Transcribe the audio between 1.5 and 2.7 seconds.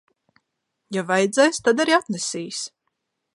tad arī atnesīs.